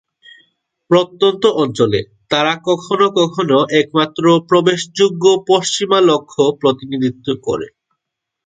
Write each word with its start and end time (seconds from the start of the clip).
প্রত্যন্ত 0.91 1.43
অঞ্চলে, 1.63 1.99
তারা 2.31 2.53
কখনও 2.67 3.07
কখনও 3.19 3.59
একমাত্র 3.81 4.23
প্রবেশযোগ্য 4.49 5.23
পশ্চিমা 5.49 5.99
লক্ষ্য 6.09 6.43
প্রতিনিধিত্ব 6.61 7.27
করে। 7.43 7.67